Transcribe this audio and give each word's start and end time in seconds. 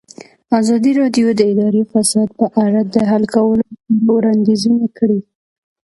ازادي 0.59 0.91
راډیو 1.01 1.27
د 1.35 1.41
اداري 1.51 1.83
فساد 1.91 2.29
په 2.39 2.45
اړه 2.63 2.81
د 2.93 2.95
حل 3.11 3.23
کولو 3.35 3.63
لپاره 3.71 4.07
وړاندیزونه 4.15 4.85
کړي. 4.97 5.19